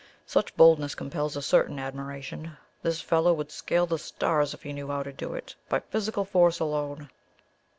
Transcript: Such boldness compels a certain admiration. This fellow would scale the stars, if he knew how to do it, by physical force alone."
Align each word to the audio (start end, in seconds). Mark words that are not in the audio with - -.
Such 0.25 0.55
boldness 0.57 0.95
compels 0.95 1.35
a 1.37 1.43
certain 1.43 1.77
admiration. 1.77 2.57
This 2.81 3.01
fellow 3.01 3.35
would 3.35 3.51
scale 3.51 3.85
the 3.85 3.99
stars, 3.99 4.51
if 4.55 4.63
he 4.63 4.73
knew 4.73 4.87
how 4.87 5.03
to 5.03 5.13
do 5.13 5.35
it, 5.35 5.53
by 5.69 5.81
physical 5.81 6.25
force 6.25 6.59
alone." 6.59 7.11